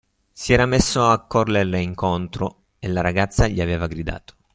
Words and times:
Si 0.33 0.51
era 0.51 0.65
messo 0.65 1.07
a 1.09 1.27
correrle 1.27 1.79
incontro 1.79 2.63
e 2.79 2.87
la 2.87 3.01
ragazza 3.01 3.45
gli 3.45 3.61
aveva 3.61 3.85
gridato. 3.85 4.33